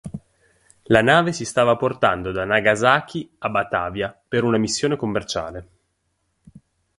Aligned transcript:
La 0.85 1.03
nave 1.03 1.31
si 1.31 1.45
stava 1.45 1.75
portando 1.75 2.31
da 2.31 2.43
Nagasaki 2.43 3.35
a 3.37 3.49
Batavia 3.49 4.19
per 4.27 4.43
una 4.43 4.57
missione 4.57 4.95
commerciale. 4.95 5.67